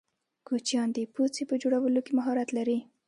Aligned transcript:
کوچیان 0.47 0.87
د 0.93 0.97
پوڅې 1.13 1.43
په 1.49 1.55
جوړولو 1.61 1.99
کی 2.05 2.11
مهارت 2.19 2.49
لرې. 2.57 2.79